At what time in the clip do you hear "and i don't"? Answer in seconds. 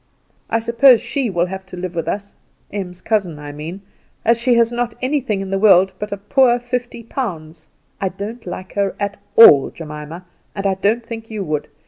10.55-11.05